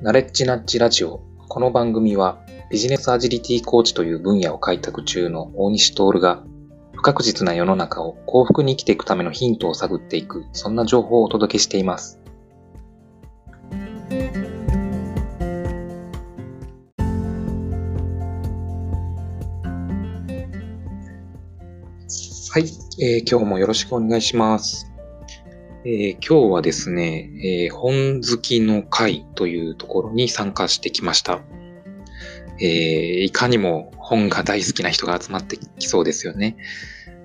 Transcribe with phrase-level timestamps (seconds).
[0.00, 1.24] ナレッジナッジラジオ。
[1.48, 2.38] この番組は
[2.70, 6.44] ビジネスアジリティコーチという分野を開拓中の大西徹が
[6.94, 12.20] 不確実な世の中を幸福に生きていくためのヒントを探っていく、そんな情報をお届けしています。
[22.52, 22.66] はい、
[23.02, 24.87] えー、今日もよろしくお願いします。
[25.90, 31.40] えー、今日はですね、えー、本好きの会というところに参加してきました。
[32.60, 36.58] えー、いかにも本が大好きな人が集まってきそうですよね。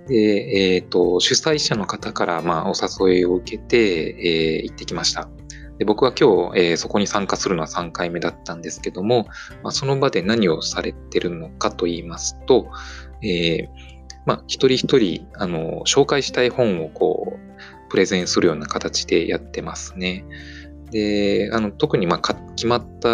[0.07, 2.73] で、えっ、と、主催者の方から、まあ、お
[3.05, 5.27] 誘いを受けて、え行ってきました。
[5.77, 9.27] で僕は今日、えそこに参加するのは3回目だったんですけども、
[9.61, 12.71] まあ、その場で何をされてるのかと言いますと、
[13.21, 13.67] え
[14.25, 17.32] まあ、一人一人、あの、紹介したい本をこう、
[17.93, 20.25] プレゼンするような形でやってますね。
[20.89, 23.09] で、あの、特にまあ決まった、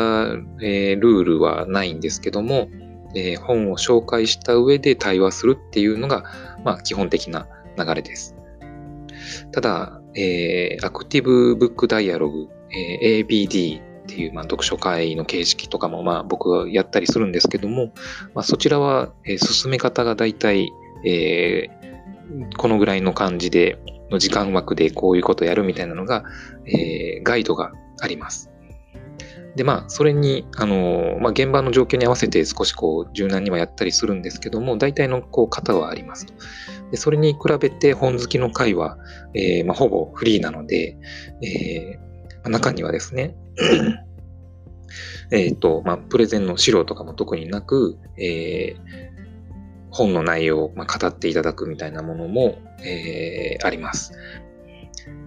[0.61, 2.69] えー、ルールはないんですけども、
[3.13, 6.23] えー、本を紹介した上で対話するっていうのが、
[6.63, 7.45] まあ、基本的な
[7.77, 8.37] 流れです。
[9.51, 17.91] ただ、えー、アクティブブックダイアログ、えー、ABD っていう、まあ、読書会の形式とかも、まあ、僕はやったりするんですけども、
[18.33, 20.71] まあ、そちらは、えー、進め方が大体、
[21.05, 23.77] えー、このぐらいの感じで、
[24.09, 26.23] の時間枠でこういうことやるみたいなのが、
[26.65, 27.71] えー、ガイドが
[28.01, 28.49] あります。
[29.55, 36.33] で、まあ、それに、あの、まあ、現場の状況に合わせて少しこう、柔軟にはやったりするんですけども、大体のこう、型はありますと。
[36.91, 38.97] で、それに比べて本好きの回は、
[39.33, 40.97] えー、まあ、ほぼフリーなので、
[41.41, 43.35] えー、中にはですね、
[45.31, 48.79] えっと、まあ、プレゼンの資料とかも特になく、えー、
[49.99, 54.13] 本の内容をま語っていただくみたいなものも、えー、あります。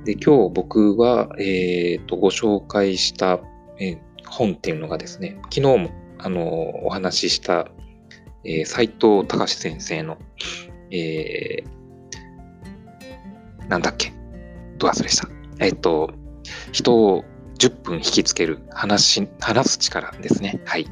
[0.04, 3.40] で、今日僕は、えー、とご紹介した、
[3.78, 7.68] えー、本っていうのがですね、昨日もあのお話しした、
[8.44, 10.16] えー、斉藤隆先生の、
[10.90, 14.14] えー、なんだっけ
[14.78, 15.28] ど忘れした。
[15.58, 16.14] えっ、ー、と、
[16.72, 17.24] 人を
[17.58, 20.62] 10分引きつける話話す力ですね。
[20.64, 20.86] はい。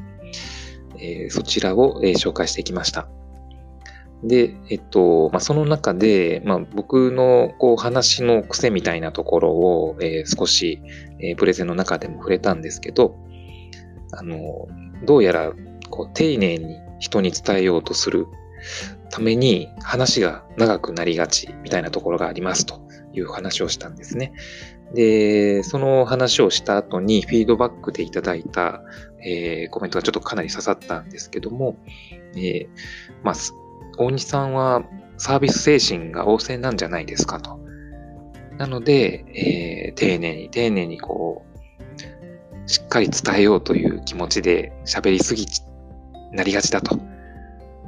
[0.99, 3.09] えー、そちらを、えー、紹介していきました。
[4.23, 10.81] で、えっと、まあ、その中で、まあ、僕のこう話の癖みたいなところを、えー、少し、
[11.19, 13.15] えー、プレゼンの中でも触れたんですけど、
[14.11, 14.67] あの、
[15.05, 15.53] どうやら
[15.89, 18.27] こう丁寧に人に伝えようとする
[19.09, 22.81] ために話が長くなりがちみたいなところがありますと
[23.13, 24.33] いう話をしたんですね。
[24.93, 28.83] で、その話をした後にフィードバックでいただいた、
[29.25, 31.77] えー、コメントがちょっとかなり刺さったんですけども、
[32.35, 32.67] えー
[33.23, 33.35] まあ、
[34.05, 34.83] 大西さんは
[35.17, 37.59] サービス精神が旺盛なんじゃないですかと。
[38.57, 45.45] なので、えー、丁寧に丁寧にこう、しっかり伝えようという気持ちで喋りすぎ
[46.31, 46.99] なりがちだと。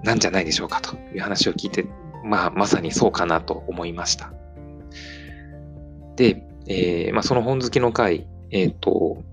[0.04, 1.86] なんじゃないでしょうかという話を聞いて、
[2.26, 4.34] まあ、まさにそうかなと思いました。
[6.18, 9.24] で、えー、まあ、その本好きの回、えっ、ー、と、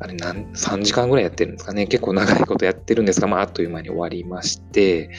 [0.00, 1.86] あれ何、3時間ぐらいやってるんですかね。
[1.86, 5.10] 結構長いことやってるんですが、まあ、あっという間に終わりまして、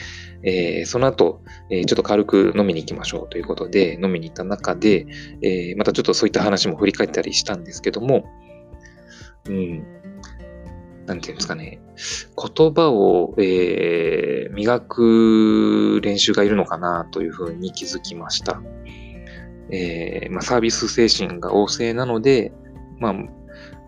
[0.42, 5.06] えー、その後、えー、ちょっと軽く飲みに行きましょうということで、飲みに行った中で、
[5.42, 8.24] えー、またちょっとそういった話も振り返ったりしたんですけども、
[9.46, 9.84] うん、
[11.04, 11.80] なんていうんですかね、
[12.56, 18.62] 言葉を、えー、磨く練習がいるのかなというふうに気づきました。
[19.72, 22.52] えーまあ、サービス精神が旺盛なので、
[22.98, 23.14] まあ、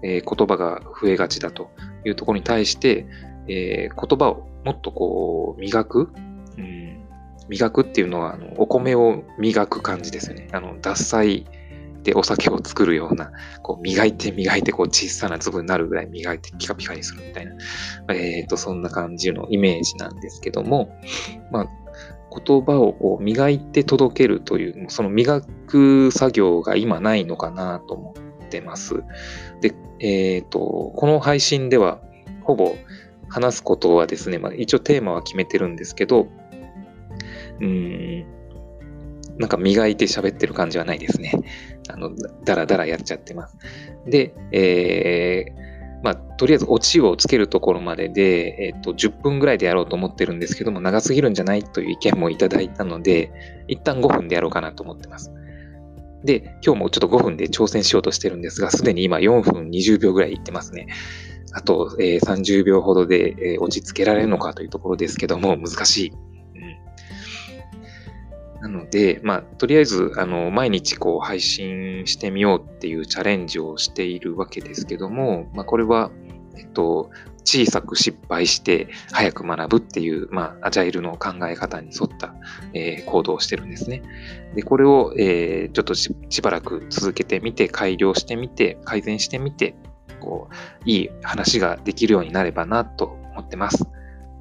[0.02, 1.70] えー、言葉が増えがちだと
[2.04, 3.06] いうところに対して、
[3.48, 6.12] えー、言葉をもっとこう磨く、
[6.56, 7.04] うん、
[7.48, 10.48] 磨くっていうのはあのお米を磨く感じですよね。
[10.52, 11.46] あの脱菜
[12.02, 13.30] でお酒を作るような、
[13.62, 17.52] こう磨いて磨いてこう小さな粒になるぐらい磨いてピカピカにするみたいな、
[18.12, 20.92] え、ー、と、そんな感じのイメージなんですけども、
[21.50, 21.66] まあ、
[22.44, 29.02] 言葉をこう磨いて届けるという、その磨く作業が今ないのかなと思ってます。
[29.60, 32.00] で、えっ、ー、と、この配信では、
[32.42, 32.76] ほぼ
[33.28, 36.28] 話すことはですね、まあ、一応テーマは決めてるんですけど、
[37.60, 38.26] うん、
[39.38, 41.32] なんか磨いて喋ってる感じはないですね。
[41.88, 42.10] あの、
[42.44, 43.56] だらだらやっちゃってます。
[44.06, 53.32] で、えー、まあ、とりあえずオチをつけるところまでで、えっ、と、10分ぐらいでやろうと思ってるんですけども、長すぎるんじゃないという意見もいただいたので、
[53.68, 55.32] 一旦5分でやろうかなと思ってます。
[56.24, 60.86] で、今日もちょっと5分で挑戦しようとしてるんですが、すでに今4分20秒ぐらいいってますね。
[61.52, 66.12] あと、えー、30秒ほどで、えー、落ち着けられるのかというところですけども、難しい。
[68.62, 76.10] うん、なので、まあ、とりあえず、あの、毎日こう配信してみようっていうチャレンジをしているわけですけども、まあ、これは、
[76.56, 77.10] えっと、
[77.44, 82.34] 小さく失敗して早く学ぶっていう、まあ、アジャイルの考え方に沿った、
[82.72, 84.02] えー、行動をしてるんですね。
[84.54, 86.12] で、これを、えー、ちょっとし
[86.42, 89.74] ばらく続けてみて、改良してみて、改善してみて、
[90.20, 93.86] こう、いい話ができるようになればなと思ってます。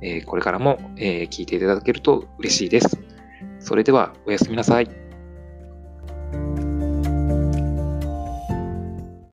[0.01, 2.99] えー、これからも、え聞いていただけると嬉しいです。
[3.59, 5.10] それではおやすみなさい。